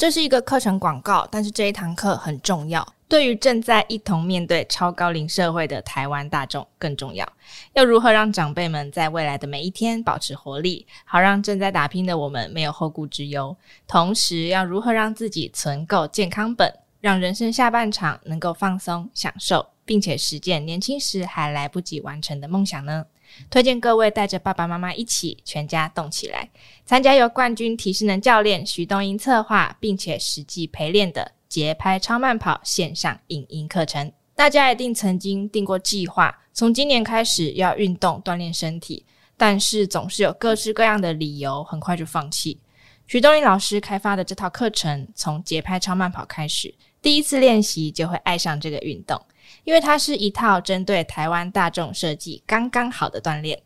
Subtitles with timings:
[0.00, 7.30] 这是一个课程广告，但是这一堂课很重要，对于正在一同面对超高龄社会的台湾大众更重要。
[7.74, 13.54] 要如何让长辈们在未来的每一天保持活力，好让正在打拼的我们没有后顾之忧？
[13.86, 16.72] 同时，要如何让自己存够健康本，
[17.02, 23.04] 让人生下半场能够放松享受，并且实践年轻时还来不及完成的梦想呢？
[23.48, 26.48] 推荐各位带着爸爸妈妈一起全家动起来，
[26.84, 34.12] 参加由冠军体适能教练徐东英策划并且实际陪练的节拍超慢跑线上影音课程。
[34.34, 39.04] 大家一定曾经定过计划，从今年开始要运动锻炼身体，
[39.36, 42.58] 但是总是有各式各样的理由，很快就放弃。
[43.06, 46.72] 徐东英老师开发的这套课程，从节拍超慢跑开始，
[47.02, 49.20] 第一次练习就会爱上这个运动。
[49.64, 53.62] 因为它是一套针对台湾大众设计刚刚好的锻炼。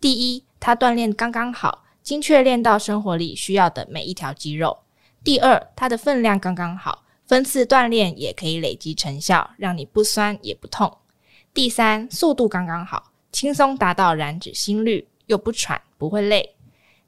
[0.00, 4.84] 第一，它锻炼刚刚好，精确练到生活里需要的每一条肌肉；
[5.24, 10.88] 第二，它的分量刚刚好，分次锻炼也可以累积成效，让你不酸也不痛；
[11.52, 16.42] 第三，速度刚刚好，轻松达到燃脂心率，又不喘不会累；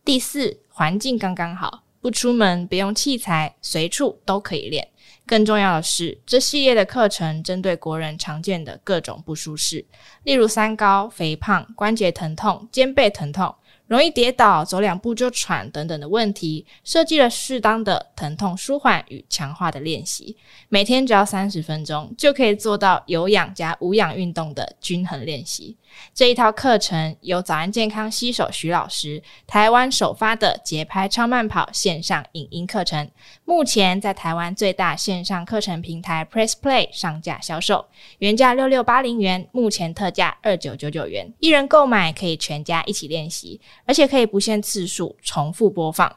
[0.05, 4.89] 第四，环境刚刚好，不出门不用器材，随处都可以练。
[5.27, 9.85] 更重要的是，这系列的课程针对国人常见的各种不舒适，
[10.25, 13.55] 例如三高、肥胖、关节疼痛、肩背疼痛。
[13.87, 20.37] 容易跌倒、走两步就喘等等的问题，设计了适当的疼痛舒缓与强化的练习。
[20.69, 25.77] 每天只要三十分钟，就可以做到有氧加无氧运动的均衡练习。
[26.13, 33.11] 这一套课程由早安健康携手徐老师，台湾首发的节拍超慢跑线上影音课程，
[33.45, 37.87] 目前在台湾最大线上课程平台 Press Play 上架销售，
[38.19, 43.61] 原价六六八零元，目前特价二九九九元，一人购买可以全家一起练习。
[43.85, 46.15] 而且可以不限次数重复播放。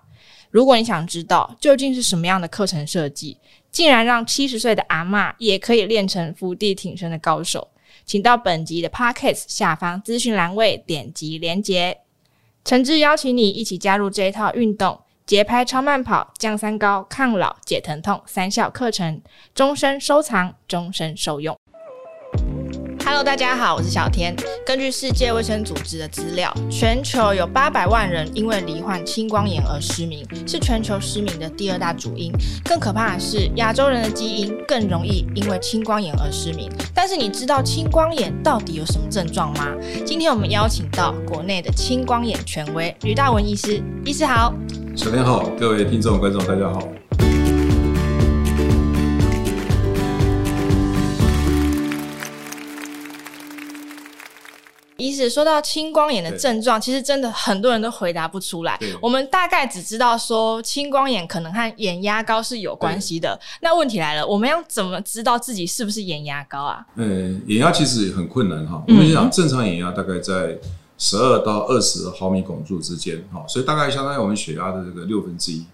[0.52, 3.38] 如果你想知道究竟是什么样的课程设计，
[3.72, 7.68] 竟然让七十岁的阿嬷也可以练成伏地挺身的高手，
[8.06, 12.00] 请到本集的 Podcast 下方资讯栏位点击连结，
[12.64, 19.22] 诚挚邀请你一起加入这一套运动节拍超慢跑降三高抗老解疼痛三效课程，
[19.56, 21.58] 终身收藏，终身受用。
[23.06, 24.34] Hello，大家好，我是小天。
[24.66, 32.32] 根据世界卫生组织的资料，全球有八百万人因为罹患青光眼而失明，是全球失明的第二大主因。
[32.64, 36.72] 更可怕的是，亚洲人的基因更容易因为青光眼而失明。
[36.96, 39.68] 但是，你知道青光眼到底有什么症状吗？
[40.06, 44.54] 今天我们邀请到国内的青光眼权威吕大文医师，医师好。
[44.96, 46.88] 小天好，各位听众观众大家好。
[55.04, 58.80] 医师说到青光眼的症状，其实真的很多人都回答不出来。
[59.02, 63.38] 我们大概只知道说青光眼可能和眼压高是有关系的。
[63.62, 66.86] 那问题来了，我们要怎么知道自己是不是眼压高啊？
[66.96, 68.82] 嗯，眼压其实很困难哈。
[68.88, 70.58] 我们讲正常眼压大概在
[70.98, 75.66] 十二到二十毫米汞柱之间哈，所以大概相当于我们血压的这个六分之一。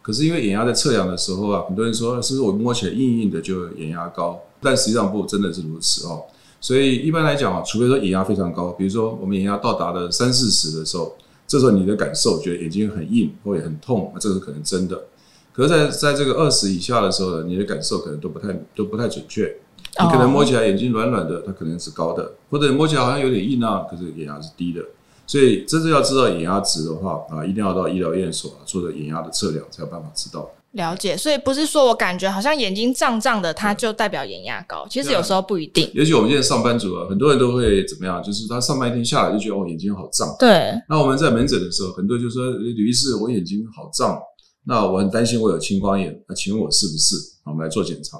[0.00, 4.40] 可是因为眼压在测量的时候啊，很多人说是不是我摸起来硬硬的就眼压高？
[4.62, 6.22] 但实际上不真的是如此哦。
[6.62, 11.14] 所以一般来讲啊，除非说眼压非常高，比如说我们眼压到达了三四十的时候，
[11.46, 14.98] 这时候你的感受觉得眼睛很硬或者很痛，那这是可能真的。
[15.52, 19.54] 可是在在这个二十以下的时候呢，你的感受可能都不太都不太准确。
[20.00, 24.80] 你可能摸起来眼睛软软的，它可能是高的；或者摸起来好像有点硬啊，可是眼压是低的。
[25.26, 30.48] 所以真正要知道眼压值的话啊，一定要到医疗院所啊做的眼压的测量，才有办法知道。
[30.72, 34.86] 了解，所以不是说我感觉好像眼睛胀胀的，它就代表眼压高。
[34.88, 35.90] 其实有时候不一定。
[35.92, 38.22] 尤其我们现在上班族啊，很多人都会怎么样？
[38.22, 40.34] 就是他上班一天下来就觉得哦，眼睛好胀。
[40.38, 40.72] 对。
[40.88, 44.18] 那我们在门诊的时候，很多人就说：“吕医师，我眼睛好胀，
[44.64, 46.18] 那我很担心我有青光眼。
[46.26, 47.16] 那请问我是不是？
[47.44, 48.16] 我们来做检查。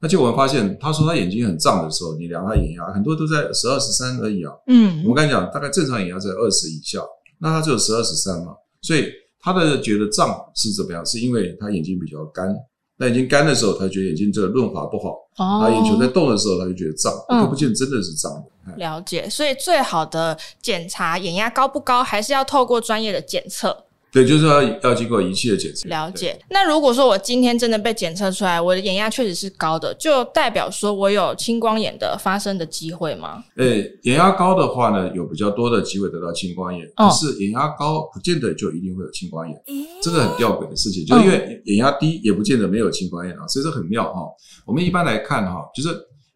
[0.00, 4.52] 那结果我们发现，他说他眼睛很胀的时候，你量他眼压，很多都在十二十三而已啊。
[4.66, 5.02] 嗯。
[5.04, 6.98] 我们刚才讲，大概正常眼压在二十以下，
[7.38, 9.06] 那他只有十二十三嘛，所以
[9.42, 11.04] 他的觉得胀是怎么样？
[11.04, 12.48] 是因为他眼睛比较干。
[12.96, 18.76] 那眼睛干的时候，他觉得眼睛这个润滑不好；啊、哦，眼球在动的时候，他就觉得胀，看、嗯、不见真的是胀的。
[18.76, 23.84] 了解，所以最好的检查眼压高不高，还是要透过专业的检测。
[24.12, 25.88] 对，就是要要经过仪器的检测。
[25.88, 26.38] 了解。
[26.50, 33.42] 那如果说我今天真的被检测出来，我的眼压确实是高的，就代表说我有青光眼的发生的机会吗？
[33.56, 36.86] 诶、欸，眼压高的话呢，有比较多的机会得到青光眼。
[36.94, 39.72] 可是眼压高不见得就一定会有青光眼，哦、
[40.02, 41.06] 这个很吊诡的事情。
[41.06, 44.20] 就是因为眼压低也不见得没有青光眼啊，所以这很妙哈。
[44.66, 45.88] 我们一般来看哈，就是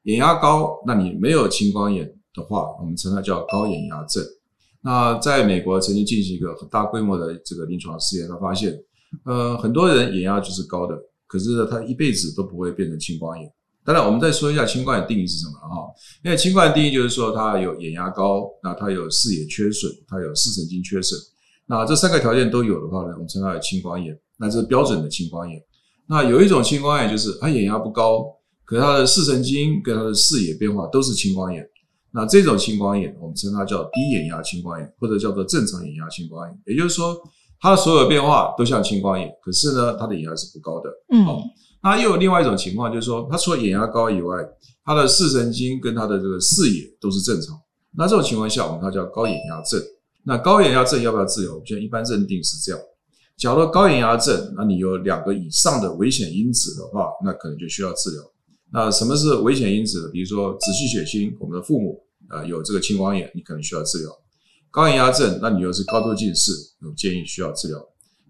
[0.04, 4.24] 眼压高，那你没有青光眼的话，我们称它叫高眼压症。
[4.86, 8.72] 那在美国曾经进行一个很大规模的这个临床试验，他发现，
[9.24, 10.96] 呃，很多人眼压就是高的，
[11.26, 13.52] 可是呢，他一辈子都不会变成青光眼。
[13.84, 15.90] 当然，我们再说一下青光眼定义是什么哈？
[16.22, 21.18] 因为青光眼定义就是说，它有眼压高，那它有视野缺损，它有视神经缺损。
[21.66, 24.16] 那这三个条件都有的话呢，我们称它为青光眼。
[24.38, 25.60] 那这是标准的青光眼。
[26.06, 28.24] 那有一种青光眼就是它眼压不高，
[28.64, 31.68] 可是它的视神经跟它的视野变化都是青光眼。
[32.16, 36.58] 那这种青光眼，我们称它叫低眼压青光眼，或者叫做正常眼压青光眼。
[36.64, 37.14] 也就是说，
[37.60, 40.88] 它的所有变化都像青光眼，可是呢，它的眼压是不高的。
[41.12, 41.26] 嗯。
[41.82, 44.34] 那又有另外一种情况，就是说，它除了眼压高以外，
[44.82, 47.54] 它的视神经跟它的这个视野都是正常。
[47.94, 49.78] 那这种情况下，我们它叫高眼压症。
[50.24, 51.52] 那高眼压症要不要治疗？
[51.52, 52.80] 我们现在一般认定是这样：
[53.36, 58.22] 假如高眼压症，那你有两个以上的危险因子的话，那可能就需要治疗。
[58.72, 60.10] 那什么是危险因子？
[60.12, 64.10] 比如说直系血亲，我们的父母啊有这个青光眼，你可能需要治疗。
[64.70, 66.52] 高眼压症，那你又是高度近视，
[66.82, 67.78] 我建议需要治疗。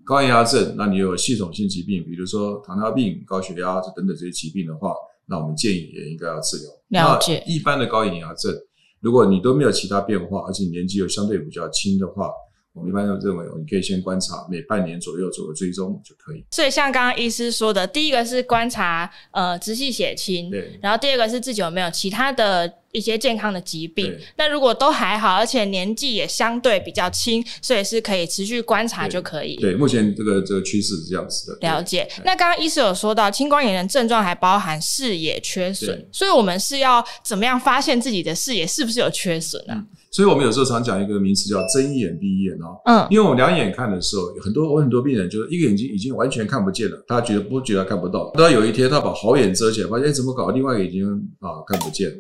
[0.05, 4.95] 高眼压症，那你有系统性疾病，比如说糖尿病、高血压这等等这些疾病的话，
[5.27, 6.71] 那我们建议也应该要治疗。
[6.89, 7.43] 了解。
[7.47, 8.55] 那一般的高眼压症，
[9.01, 12.31] 如果你都没有其他变化，而且年纪又相对比较轻的话。
[12.73, 16.45] 我们一般都认为，你可以先观察，每半年左右做个追踪就可以。
[16.51, 24.17] 所以像刚刚医师说的，第一个是观察呃直系血清，对，然后第二个是自己有没有其他的一些健康的疾病。
[24.37, 29.57] 那如果都还好，而且年纪也相对比较轻，所以是可以持续观察就可以。
[29.57, 31.69] 对，对目前这个这个趋势是这样子的。
[31.69, 32.09] 了解。
[32.25, 39.75] 那刚刚医师有说到，青光眼的症状还包含视野缺损，所以我们是要怎么样发现自己的视野是不是有缺损呢？
[39.77, 51.05] 嗯所以我们有时候常讲一个名词叫睁一眼闭一眼哦，嗯，因为我们两眼看的时候，很多我很多病人就是一个眼睛已经完全看不见了，他觉得不觉得看不到，到有一天他把好眼遮起来，发现怎么搞，另外一个眼睛
[51.41, 52.11] 啊看不见。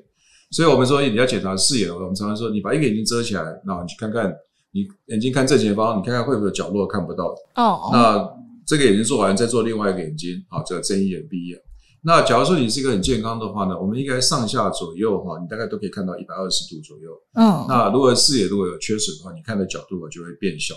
[0.56, 4.34] 所以我们说你要检查视野，我们常常说你把一个眼睛遮起来，然后你去看看
[4.72, 7.26] 你眼睛看正前方，你看看会不会有角落看不到
[7.56, 7.90] 哦。
[7.92, 8.26] 那
[8.66, 11.60] 这个眼睛做完，再做另外一个眼睛，好，这个睁一眼闭一眼。
[12.02, 17.10] 那假如说你是一个很健康的话呢，我们应该上下左右哈，你大概都可以看到一百二十度左右。
[17.34, 20.74] 嗯，那如果视野如果有缺损的话，你看的角度就会变小。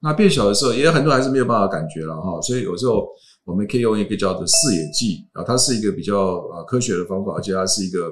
[0.00, 2.40] 那变小的时候，也有很多还是没有办法感觉了哈。
[2.42, 3.06] 所以有时候
[3.44, 8.10] 我们可以用一个叫做视野计啊，它是一个比较呃科学的方法，而且它是一个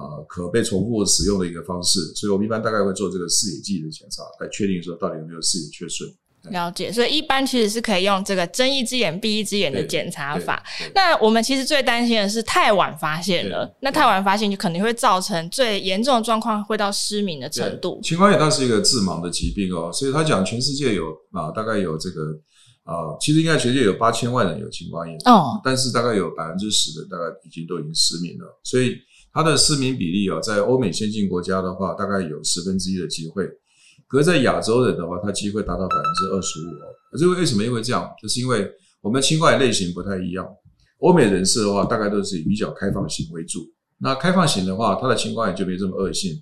[0.00, 2.00] 呃可被重复使用的一个方式。
[2.16, 6.08] 所以我们一般大概会做这个视野记忆的检查，来确定说到底有没有视野缺损。
[6.50, 10.64] 了解，所以一般其实是可以用这个睁一只眼闭一只眼的检查法。
[10.94, 18.00] 那我们其实最担心的是太晚发现了，那太晚发现就肯定会造成最严重的状况，会到失明的程度。
[18.02, 22.22] 青光眼它是一个致盲的疾病哦，所以他讲全世界有啊，大概有这个
[22.84, 28.96] 啊，其实应该全世界有八千万人有青光眼哦，但是大概有百分之十的大概已经都已经失明了，所以
[29.32, 33.48] 它的失明比例啊，在欧美先进国家的话，大概有十分之一的机会。
[34.08, 37.16] 可是在亚洲人的话，他机会达到百分之二十五哦。
[37.16, 37.62] 这个为什么？
[37.62, 38.68] 因为这样，就是因为
[39.00, 40.44] 我们青光眼类型不太一样。
[40.98, 43.60] 欧美人士的话，大概都是以比较开放型为主。
[43.98, 46.32] 那开放型的话，他的青光眼就没这么恶性。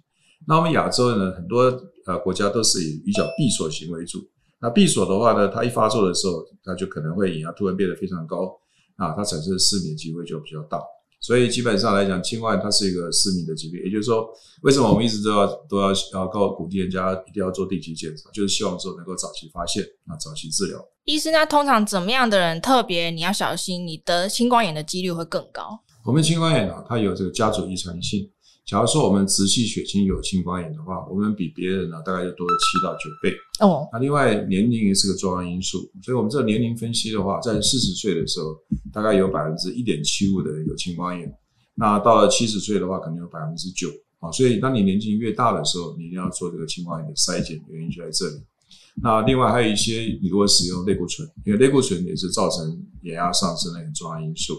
[0.47, 1.65] 那我们亚洲人呢，很多
[2.07, 4.19] 呃国家都是以比较闭锁型为主。
[4.61, 8.51] 那闭锁的话呢，它一发作的时候，它就可能会眼压突然变得非常高，
[8.97, 10.81] 啊，它产生的失明机会就比较大。
[11.21, 14.29] 所以基本上来讲，青光眼它是一个失明的疾病，也就是说，
[14.63, 20.79] 为什么我们一直都要都要要告鼓励人家一定要做定期检查，就是希望说能够早期发现，啊，早期治疗。
[21.05, 25.81] 医师，那通常怎么样的人特别你要小心，你得青光眼的几率会更高？
[26.05, 28.31] 我们青光眼啊，它有这个家族遗传性。
[28.69, 33.89] 假如说我们直系血亲有青光眼的话，我们比别人呢大概就多了七到九倍哦。
[33.91, 38.55] 那另外年龄也是个重要因素，所以我们这个年龄分析的话，在四十岁的时候，
[38.93, 41.33] 大概有百分之一点七五的人有青光眼，
[41.77, 43.89] 那到了七十岁的话，可能有百分之九
[44.21, 44.31] 啊。
[44.31, 48.35] 所以当你年纪越大的时候，你一定要做这个青光眼的筛检，原因就在这里。
[49.03, 54.53] 那另外还有一些，你如果使用类固醇，因为类固醇也是造成眼压上升的一个重要因素。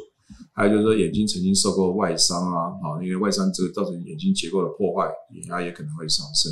[0.60, 6.52] 还有就是说，眼睛曾经受过外伤啊，啊，因为外伤这个造成眼睛结构的破坏，眼压也可能会上升。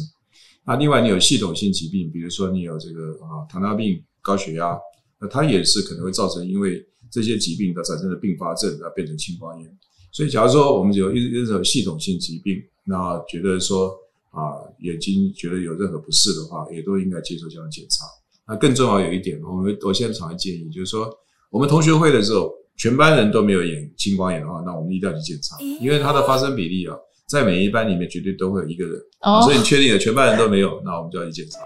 [0.66, 4.80] 那另外你有系统性疾病，比如说你有这个啊糖尿病、高血压，
[5.20, 9.78] 那它也是可能会造成因为这些疾病它产生的并发症，而变成青光眼。
[10.14, 13.94] 所以假如说我们有一一种系统性疾病，那觉得说
[14.32, 18.06] 啊眼睛觉得有任何不适的话，也都应该接受这样的检查。
[18.48, 21.14] 那更重要有一点，我们我现在常常建议就是说，
[21.50, 22.56] 我们同学会的时候。
[22.78, 26.96] 全班人都没有眼青光眼的话，那我们一定要去检查，因为它的发生比例啊，
[27.28, 31.60] 在每一班里面绝对都会有一个人，哦，所以你确定了全班人都没有，那我们就要去检查。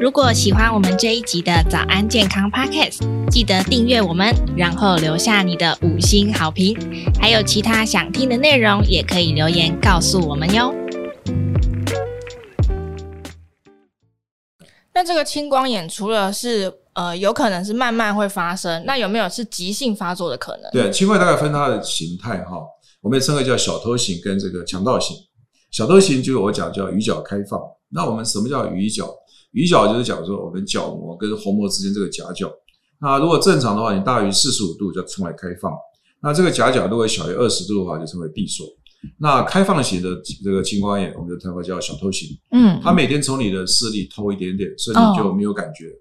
[0.00, 6.76] 如果喜欢我们这一集的早安健康 Podcast，记得订阅我们，然后留下你的五星好评。
[7.20, 10.72] 还有其他想听的内容，也可以留言告诉我们哟。
[15.04, 18.84] 这个青光眼除了是呃有可能是慢慢会发生？
[18.84, 20.70] 那有没有是急性发作的可能？
[20.72, 22.58] 对，青光大概分它的形态哈，
[23.00, 25.16] 我们也称为叫小偷型跟这个强盗型。
[25.70, 27.60] 小偷型就是我讲叫鱼角开放。
[27.88, 29.08] 那我们什么叫鱼角？
[29.52, 32.50] 鱼角就是讲说我们角膜跟虹膜之间这个夹角。
[32.98, 35.72] 那如果正常的话，你大于四十五度就称为开放。
[36.22, 38.66] 那这个夹角如果小于二十度的话，就称为闭锁。
[39.18, 42.28] 那开放型的这个青光眼，我们就称为叫小偷型。
[42.50, 45.86] 嗯，它每天从你的视力偷一点点，所以你就没有感觉。
[45.86, 45.98] 哦、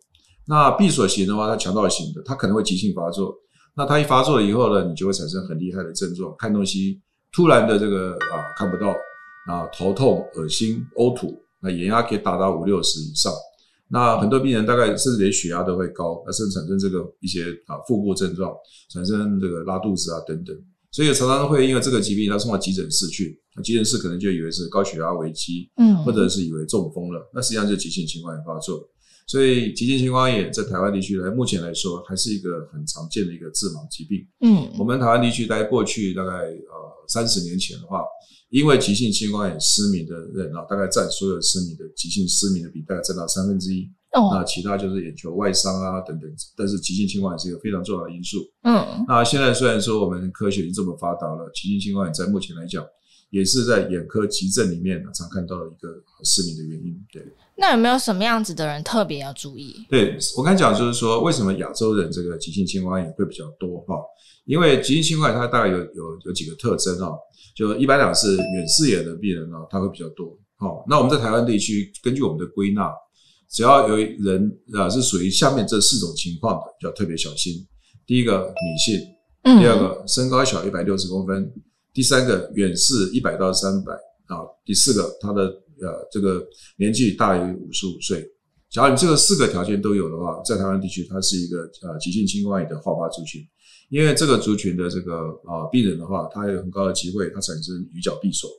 [0.48, 3.36] 那闭锁型的话，它强盗型的，它可能会急性发作。
[3.76, 8.90] 那它一发作了以后呢，你就会产生很厉害的症状，看东西突然的这个啊看不到
[9.48, 13.32] 啊，头痛、恶心、呕吐，那眼压可以达到五六十以上。
[13.88, 18.54] 那很多病人大概甚至连血压都会高，那甚至产生这个一些啊腹部症状，
[18.90, 20.56] 产生这个拉肚子啊等等。
[20.92, 28.88] 所以常常会因为这个疾病，他送到急诊室去，急诊室可能就以为是高血压危机，嗯，或者是以为中风了，那实际上就是急性青光眼发作。
[29.28, 34.28] 所以急性青光眼在台湾地区来目前来说，还是一个很常见的一个致盲疾病。
[34.42, 36.76] 嗯，我们台湾地区在过去大概呃
[37.08, 38.04] 三十年前的话，
[38.50, 43.90] 因为急性青光眼失明的人啊，大概占所有失明的急性失明的比大概占到三分之一。
[44.14, 48.40] 哦，那其他就是眼球外伤啊等等，但是急性青光眼是一个非常重要的因素。
[48.64, 52.86] 嗯，那现在虽然说我们科学已经这么发达了，急性青光眼在目前来讲，
[53.30, 55.88] 也是在眼科急症里面常看到的一个
[56.26, 56.94] 失明的原因。
[57.14, 57.24] 对，
[57.56, 59.74] 那有没有什么样子的人特别要注意？
[59.90, 63.96] 对，我刚才讲就是说，为什么亚洲人这个急性青光眼会比较多哈？
[64.44, 67.18] 因为急性青光眼它大概有有有几个特征哈，
[67.56, 70.38] 就一般讲是远视眼的病人呢，他会比较多。
[70.58, 72.92] 好，那我们在台湾地区根据我们的归纳。
[73.52, 77.54] 只要有人啊是属于下面这四种情况的，就要特别小心。
[78.08, 81.52] 第一个女性，第二个身高小一百六十公分，
[81.94, 83.92] 第三个远视一百到三百
[84.28, 86.42] 啊，第四个他的呃这个
[86.78, 88.26] 年纪大于五十五岁。
[88.70, 93.42] 假如你这个四个条件都有的话，在台湾地区它是一个呃急性青光眼的好发族群，
[93.90, 98.50] 因为这个族群的这个啊病人的话，他有很高的机会他产生鱼角闭锁。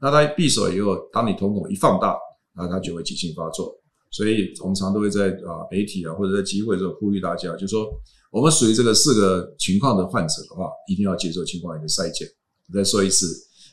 [0.00, 2.16] 那他闭锁以后，当你瞳孔一放大，
[2.56, 3.72] 那他就会急性发作。
[4.10, 7.88] 所以我们常都会在啊媒体啊或者在机会的时候呼吁大家，就说
[8.30, 12.28] 我们属于这个四个情况的患者的话，一定要接受青光眼的筛检。
[12.68, 13.26] 我再说一次，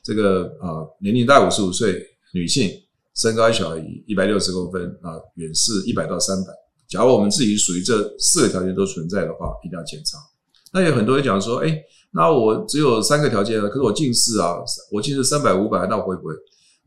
[0.03, 2.03] 这个啊年龄大五十五岁，
[2.33, 2.71] 女性，
[3.15, 6.53] 身高小于一百六十公分啊，远视一百到三百。
[6.87, 10.17] 假如我们自己属于这四个条件都存在的话，一定要检查。
[10.71, 11.75] 那有很多人讲说，哎，
[12.11, 14.57] 那我只有三个条件了，可是我近视啊，
[14.91, 16.33] 我近视三百五百，那我会不会？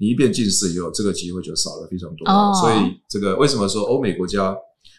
[0.01, 2.27] 你一变近视以后，这个机会就少了非常多。
[2.27, 2.57] Oh.
[2.57, 4.57] 所以这个为什么说欧美国家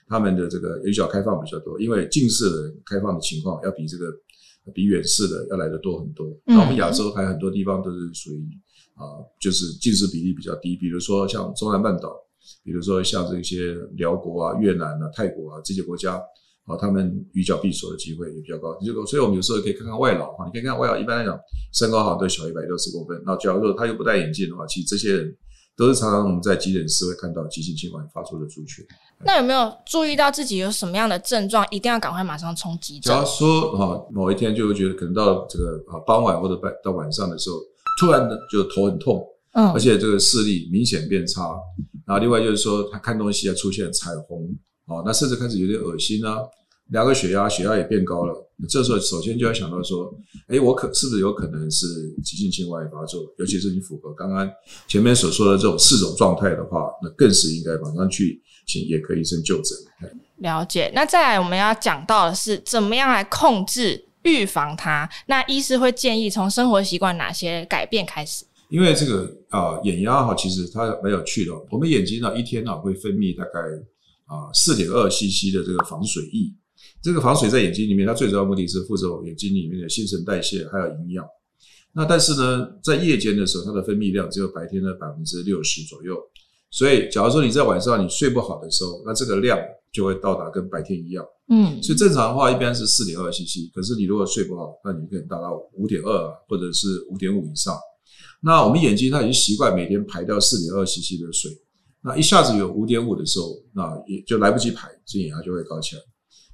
[0.08, 1.79] 他们的这个眼角开放比较多？
[1.81, 4.05] 因为近视的人开放的情况要比这个
[4.75, 6.27] 比远视的要来的多很多。
[6.46, 8.48] 那、嗯、我们亚洲还有很多地方都是属于
[8.93, 12.15] 啊，就是近视比例比较低，比如说像中南半岛，
[12.63, 16.22] 比如说像这些辽国啊、越南啊、泰国啊这些国家。
[16.65, 21.38] 啊，他们鱼角闭锁的机会也比较高，就所以我们有时候可以看看外劳哈，你可以看看外劳，一般来讲
[21.74, 23.22] 身高好像都小一百六十公分。
[23.25, 25.36] 那假如说他又不戴眼镜的话，其实这些人
[25.75, 28.86] 都是常常我们在急诊室会看到急性青光眼发作的族群。
[29.25, 33.12] 那有没有注意到自己有什么样的症状，一定要赶快马上冲急诊？
[33.12, 37.56] 假如说哈，某一天就会觉得可能到这个啊傍晚或者到晚上的时候，
[38.00, 41.56] 突然的就头很痛，嗯，而且这个视力明显变差，
[42.06, 44.48] 然后另外就是说他看东西啊出现彩虹。
[44.92, 46.38] 哦，那甚至开始有点恶心啊，
[46.90, 48.48] 量个血压，血压也变高了。
[48.70, 50.14] 这时候首先就要想到说，
[50.48, 51.88] 哎，我可是不是有可能是
[52.24, 53.22] 急性青光眼发作？
[53.40, 54.48] 尤其是你符合刚刚
[54.88, 59.76] 前面所说的这种四种状态的话，那更是应该马上去请眼科医生就诊。
[60.38, 60.92] 了解。
[60.94, 65.10] 那再来我们要讲到的是，怎么样来控制、预防它？
[65.28, 68.46] 那医师会建议从生活习惯哪些改变开始？
[68.70, 71.52] 因为这个啊，眼压哈，其实它蛮有趣的。
[71.72, 73.52] 我们眼睛呢，一天呢会分泌大概。
[74.32, 76.56] 啊，四点二 CC 的这个防水液，
[77.04, 81.26] 这个防水在眼睛里面，它最主要目的是负责眼睛里面的新陈代谢还有营养。
[81.92, 86.18] 那但是呢，在夜间的时候，它的分泌量只有白天的百分之六十左右。
[86.70, 89.60] 所以，假如说你在晚上你睡不好的时候，那这个量
[89.92, 91.26] 就会到达跟白天一样。
[91.50, 97.78] 嗯，所以正常的话一般是四点二 CC，可是你如果睡不好，那你可以达到五点二或者是五点五以上。
[98.42, 101.52] 那我们眼睛它已经习惯每天排掉四点二 CC 的水。
[102.03, 106.01] 那一下子有五点五的时候，那也就来不及排，所以眼压就会高起来。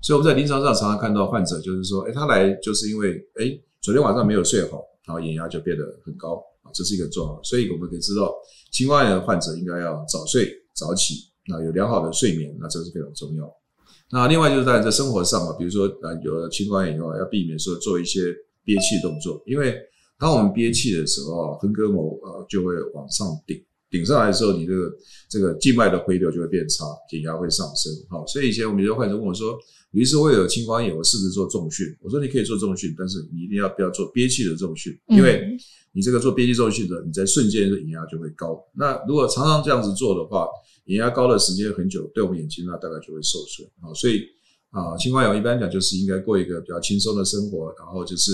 [0.01, 7.43] 所以我们在临床上常常看到患者，就是说，哎，他来就是因为，哎，昨天晚上没有睡好，然后眼压就变得很高啊，这是一个状况。
[7.43, 8.31] 所以我们可以知道，
[8.71, 11.15] 青光眼的患者应该要早睡早起，
[11.47, 13.51] 那有良好的睡眠，那这是非常重要。
[14.11, 18.21] 那另外就是在在生活上啊，比如说啊，有了青光眼以后，要避免说做一些
[18.63, 19.75] 憋气动作，因为
[20.19, 23.57] 当我们憋气的时候，横膈膜呃就会往上顶。
[23.89, 24.91] 顶上来的时候，你这个
[25.29, 27.91] 这个静脉的回流就会变差，眼压会上升。
[28.09, 29.57] 好，所以以前我们有些患者问我说
[29.91, 35.57] ：“于是我有青光眼，我是不是做重训？”我说：“你可以做重训，但是你一定要不要做憋气的重训，因为
[35.93, 38.61] 你这个做憋气重训的，你在瞬间的眼压就会高。
[38.75, 40.47] 那如果常常这样子做的话，
[40.85, 43.67] 眼压高的时间很久，对我们眼睛那大概就会受损。
[43.81, 44.23] 好，所以
[44.71, 48.31] 啊，青光眼一般讲就是应该过一个比较轻松的生活，然后就是。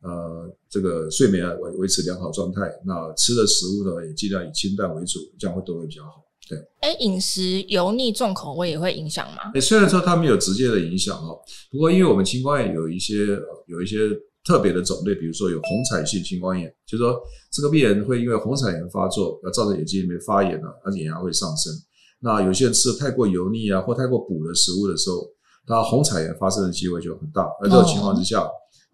[0.00, 6.24] 呃，这个睡眠啊维维持良好状态，那吃的食物呢也尽量以清淡为主，这样会都会比较好。
[6.48, 9.50] 对，哎，饮食油腻重口味也会影响吗？
[9.54, 11.36] 哎，虽然说它没有直接的影响哈，
[11.70, 13.26] 不过因为我们青光眼有一些
[13.66, 13.98] 有一些
[14.44, 21.72] 特别的种类，比如说有红彩性青光眼，就是说这个病人会因为红彩炎发作，要造成眼睛里面发炎了，而且眼压会上升。
[22.20, 25.28] 那有些人吃的太过油腻啊，或太过补的食物的时候，
[25.66, 27.42] 它红彩炎发生的机会就很大。
[27.60, 28.42] 而这种情况之下。
[28.42, 28.50] 哦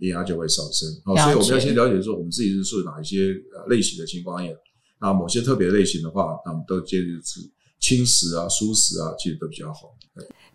[0.07, 4.55] 眼压就会上升，好，所以我们要先了解说，我们自己是属于哪一些呃类型的青光眼。
[5.01, 7.41] 那某些特别类型的话，那我们都建议吃
[7.81, 9.95] 轻食啊、蔬食啊，其实都比较好。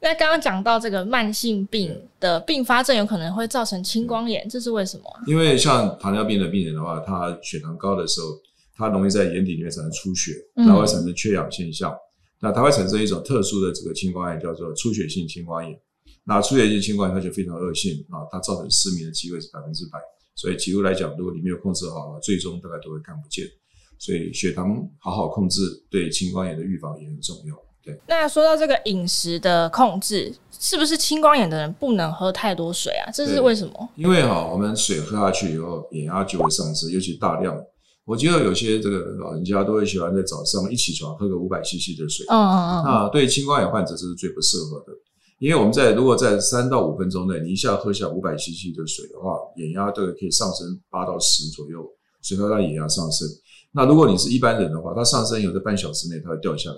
[0.02, 5.04] 那刚刚讲到这个慢性病的并发症，有可能会造成青光眼，这是为什么？
[5.28, 8.28] 因为像糖尿病的病人的话，他血糖高的时候，
[8.76, 12.00] 他容易在眼底里面产生出血，它会产生缺氧现象，嗯、
[12.40, 15.78] 那它会产生一种特殊的这个青光眼，叫做出血性青光眼。
[16.30, 20.00] 那出血性青光眼它就非常恶性啊，它造成失明的机会是百分之百。
[20.36, 23.46] 所以几乎来讲，如果你没有控制好，最终大概都会看不见。
[23.98, 25.60] 所以血糖好好控制，
[25.90, 27.56] 对青光眼的预防也很重要。
[27.84, 28.00] 对。
[28.08, 33.12] 那说到这个饮食的控制，是不是青光眼的人不能喝太多水啊？
[33.12, 33.90] 这是为什么？
[33.96, 37.58] 因为哈，我们水喝下去以后，眼压就会上升，尤其大量。
[38.06, 42.26] 我觉得有些这个老人家都会喜欢在早上一起床喝个五百 CC 的水。
[42.30, 42.84] 嗯嗯嗯。
[42.86, 44.94] 那对青光眼患者，这是最不适合的。
[45.40, 51.80] 因为我们在如果在三到五分钟内，你一下喝下五百 CC 的水的话，眼压都可以上升八到十左右，
[52.22, 53.26] 所以它让眼压上升。
[53.72, 56.78] 那如果你是一般人的话，它上升以后在半小时内它会掉下来。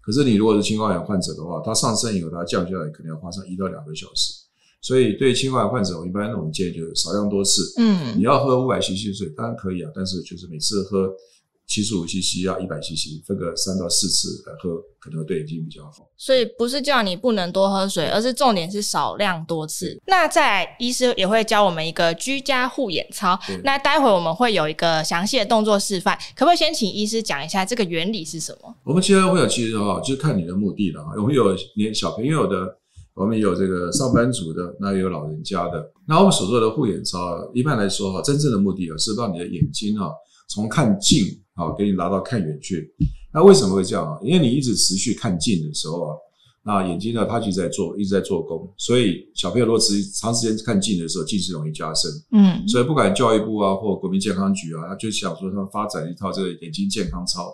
[0.00, 4.32] 可是你如果是青光眼患者的话，它上升以后它降下来可能要花上一到两个小时。
[4.80, 7.74] 所以对青光眼患者，我一般我们建议就是少量多次。
[7.76, 11.12] 嗯，你要喝五百 CC 水当然可以啊，但是就是每次喝。
[11.68, 16.08] 七十五 CC 啊，一百 CC，分个三到四次来喝，可能会对眼睛比较好。
[16.16, 20.00] 所以不是叫你不能多喝水，而是重点是少量多次。
[20.06, 23.38] 那再来，医师也会教我们一个居家护眼操。
[23.64, 28.74] 那待会我们会有一个详细的动作示范，可不可以先请医师讲一下这个原理是什么？
[28.84, 31.12] 我们居家护眼其实哈，就是看你的目的了哈。
[31.18, 32.78] 我们有连小朋友的，
[33.12, 35.92] 我们有这个上班族的，那也有老人家的。
[36.06, 40.10] 那我们所做的护眼操，一般来说哈，真正的目的啊，是让你的眼睛哈，
[40.48, 41.24] 从看近。
[41.58, 42.88] 啊，给你拿到看远去。
[43.34, 44.16] 那为什么会这样啊？
[44.22, 46.14] 因为你一直持续看近的时候啊，
[46.64, 48.72] 那眼睛呢，它就在做，一直在做工。
[48.76, 52.08] 所以小朋友如果持长时间看近的时候，近视容易加深。
[52.30, 57.52] 嗯，所以不管教育部啊，或国民健康局啊，他就想说他发展一套这个眼睛健康操。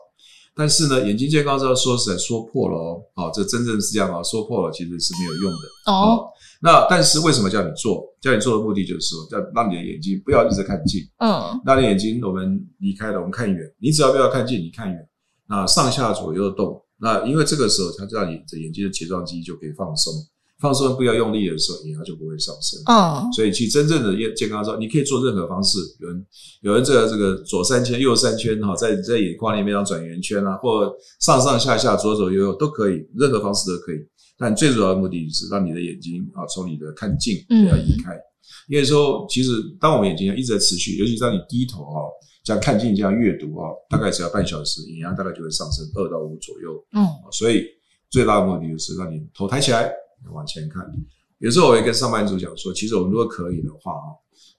[0.57, 6.29] 但是呢，眼睛健康照说实在说破了哦，好，这真正是这样啊，说破了其实是没有用的哦。
[6.63, 8.05] 那但是为什么叫你做？
[8.21, 13.61] 叫你做的目的就是说，要让你的眼睛不要一直看近，嗯，让你眼睛我们离开了，我们看远。
[13.79, 15.09] 你只要不要看近，你看远，
[15.49, 20.13] 那上下左右动，那因为这个时候，它让你的眼睛的睫状肌就可以放松，
[20.61, 22.81] 放松不要用力的时候，眼压就不会上升。
[22.87, 25.79] 嗯，所以其实真正的健康操，你可以做任何方式。
[26.01, 26.27] 有人
[26.63, 30.91] 有人这个这个左三圈右三圈哈，在在眼眶里面要转圆圈啊，或
[31.21, 33.97] 上上下下左左右右都可以，任何方式都可以。
[34.37, 38.17] 但最主要的目的是让你的眼睛啊，从你的看近不要移开。
[38.69, 42.01] 因为说，其实当我们眼睛一直在持续，尤其当你低头啊，
[42.43, 46.73] 这样看近这样阅读啊，大概只要半小时，眼压大概就会上升二到五左右。
[46.95, 47.65] 嗯，所以
[48.11, 49.93] 最大的目的就是让你头抬起来
[50.33, 50.85] 往前看。
[51.39, 54.09] 有时候我也跟上班族讲说，其实我们如果可以的话啊，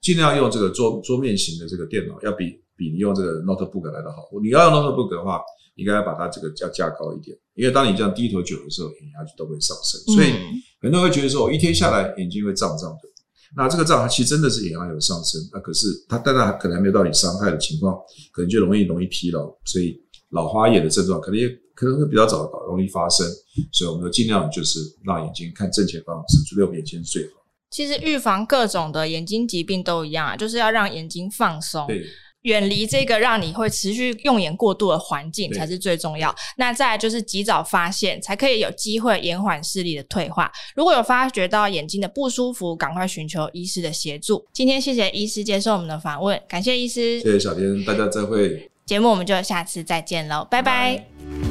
[0.00, 4.28] 尽量用这个桌桌面型的这个电脑，要比比你用这个 notebook 来的好。
[4.42, 5.40] 你要用 notebook 的话，
[5.74, 7.36] 应该要把它这个架架高一点。
[7.54, 10.32] 因为当你这样低头久的时候，眼压就都会上升，所以
[10.80, 13.08] 很多人会觉得说，我一天下来眼睛会胀胀的。
[13.56, 17.98] 那这个胀，它其实真的是眼压有上升，那可是它当然可能还没有到你伤害的情况，
[18.32, 19.98] 可能就容易容易疲劳，所以
[20.30, 23.24] 老花眼的症状可能也可能会比较早容易发生。
[23.72, 27.34] 所以我们尽量就是让眼睛看正前方，是离我们眼睛最好。
[27.70, 31.86] 其实预防各种的眼睛疾病都一样啊，就是要让眼睛放松。
[31.86, 32.02] 对。
[32.42, 36.32] 远离这个让你会持续用眼过度的环境才是最重要。
[36.58, 40.48] 那再来就是及早发现，才可以有机会延缓视力的退化。
[40.76, 44.46] 如果有发觉到眼睛的不舒服，赶快寻求医师的协助。
[44.52, 47.18] 今天谢谢医师接受我们的访问，感谢医师。
[47.18, 48.70] 谢谢小天，大家再会。
[48.84, 50.96] 节目我们就下次再见喽，拜拜。
[50.96, 51.04] 拜
[51.40, 51.45] 拜。